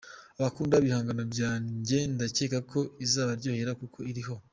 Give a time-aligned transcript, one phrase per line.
[0.39, 4.35] Abakunda ibihangano byanjye ndakeka ko izabaryohera kuko iriho.